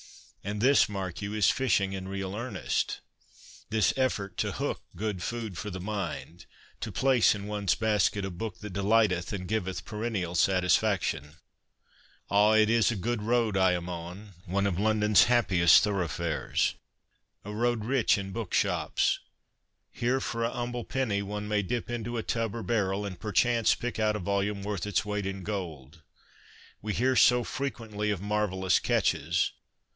And 0.43 0.59
this, 0.59 0.89
mark 0.89 1.21
you, 1.21 1.35
is 1.35 1.51
fishing 1.51 1.93
in 1.93 2.07
real 2.07 2.35
earnest, 2.35 3.01
this 3.69 3.93
effort 3.95 4.35
to' 4.37 4.51
hook' 4.53 4.81
good 4.95 5.21
food 5.21 5.59
for 5.59 5.69
the 5.69 5.79
mind, 5.79 6.47
to 6.79 6.91
place 6.91 7.35
in 7.35 7.45
one's 7.45 7.75
basket 7.75 8.25
a' 8.25 8.31
book 8.31 8.57
that 8.61 8.73
delighteth 8.73 9.31
and 9.31 9.47
giveth 9.47 9.85
perennial 9.85 10.33
satisfaction.' 10.33 11.35
Ah! 12.31 12.53
it 12.53 12.71
is 12.71 12.89
a 12.89 12.95
good 12.95 13.21
road 13.21 13.55
I 13.55 13.73
am 13.73 13.87
on— 13.87 14.33
one 14.47 14.65
of 14.65 14.79
London's 14.79 15.25
happiest 15.25 15.83
thoroughfares— 15.83 16.73
a 17.45 17.53
road 17.53 17.85
rich 17.85 18.17
in 18.17 18.31
book 18.31 18.55
shops. 18.55 19.19
Here 19.91 20.19
for 20.19 20.43
a 20.43 20.49
humble 20.49 20.83
penny 20.83 21.21
one 21.21 21.47
may 21.47 21.61
dip 21.61 21.91
into 21.91 22.19
tub 22.23 22.55
or 22.55 22.63
barrel 22.63 23.05
and 23.05 23.19
perchance 23.19 23.75
pick 23.75 23.99
out 23.99 24.15
a 24.15 24.19
volume 24.19 24.63
worth 24.63 24.87
its 24.87 25.05
weight 25.05 25.27
in 25.27 25.43
gold! 25.43 26.01
We 26.81 26.95
hear 26.95 27.15
so 27.15 27.43
frequently 27.43 28.09
of 28.09 28.19
mar 28.19 28.47
vellous' 28.47 28.81
catches.' 28.81 29.51